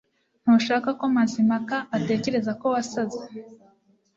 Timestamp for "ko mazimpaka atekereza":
0.99-2.51